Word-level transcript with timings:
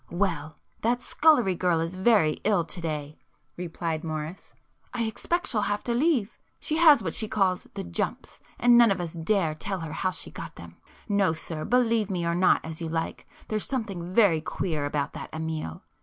"Well 0.09 0.57
that 0.81 1.03
scullery 1.03 1.53
girl 1.53 1.79
is 1.79 1.93
very 1.95 2.39
ill 2.43 2.63
to 2.65 2.81
day,"—replied 2.81 4.03
Morris; 4.03 4.55
"I 4.95 5.03
expect 5.03 5.45
she'll 5.45 5.61
have 5.61 5.83
to 5.83 5.93
leave. 5.93 6.39
She 6.59 6.77
has 6.77 7.03
what 7.03 7.13
she 7.13 7.27
calls 7.27 7.67
the 7.75 7.83
'jumps' 7.83 8.39
and 8.57 8.79
none 8.79 8.89
of 8.89 8.99
us 8.99 9.13
dare 9.13 9.53
tell 9.53 9.81
her 9.81 9.93
how 9.93 10.09
she 10.09 10.31
got 10.31 10.55
them. 10.55 10.77
No 11.07 11.33
sir, 11.33 11.65
believe 11.65 12.09
me 12.09 12.25
or 12.25 12.33
not 12.33 12.65
as 12.65 12.81
you 12.81 12.89
like, 12.89 13.27
there's 13.49 13.65
something 13.65 14.11
very 14.11 14.41
queer 14.41 14.85
about 14.87 15.13
that 15.13 15.29
Amiel. 15.33 15.83